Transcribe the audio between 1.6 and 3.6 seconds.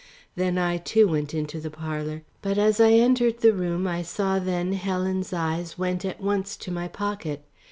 parlour. But as I entered the